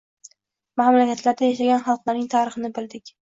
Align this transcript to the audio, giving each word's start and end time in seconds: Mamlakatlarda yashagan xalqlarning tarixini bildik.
Mamlakatlarda 0.81 1.49
yashagan 1.51 1.85
xalqlarning 1.91 2.27
tarixini 2.35 2.73
bildik. 2.79 3.15